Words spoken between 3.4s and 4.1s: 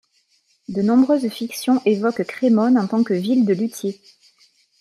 de luthiers.